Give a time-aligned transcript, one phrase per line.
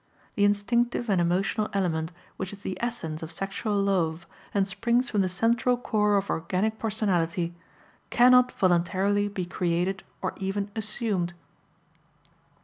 [0.33, 5.21] The instinctive and emotional element, which is the essence of sexual love and springs from
[5.21, 7.53] the central core of organic personality,
[8.09, 11.33] cannot voluntarily be created or even assumed.